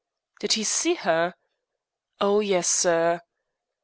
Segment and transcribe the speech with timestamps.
[0.39, 1.35] "Did he see her?"
[2.19, 3.21] "Oh yes, sir."